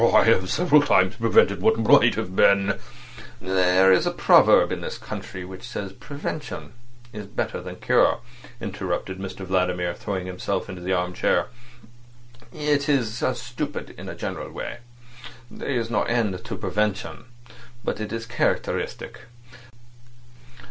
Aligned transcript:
"I 0.15 0.23
have 0.23 0.49
several 0.49 0.81
times 0.81 1.17
prevented 1.17 1.61
what 1.61 1.77
might 1.77 2.15
have 2.15 2.35
been—" 2.35 2.79
"There 3.39 3.91
is 3.93 4.07
a 4.07 4.11
proverb 4.11 4.71
in 4.71 4.81
this 4.81 4.97
country 4.97 5.45
which 5.45 5.61
says 5.61 5.93
prevention 5.93 6.73
is 7.13 7.27
better 7.27 7.61
than 7.61 7.75
cure," 7.75 8.17
interrupted 8.59 9.19
Mr 9.19 9.45
Vladimir, 9.45 9.93
throwing 9.93 10.25
himself 10.25 10.69
into 10.69 10.81
the 10.81 10.91
arm 10.91 11.13
chair. 11.13 11.49
"It 12.51 12.89
is 12.89 13.21
stupid 13.39 13.93
in 13.95 14.09
a 14.09 14.15
general 14.15 14.49
way. 14.51 14.79
There 15.51 15.69
is 15.69 15.91
no 15.91 16.01
end 16.01 16.43
to 16.45 16.55
prevention. 16.55 17.25
But 17.83 18.01
it 18.01 18.11
is 18.11 18.25
characteristic. 18.25 19.25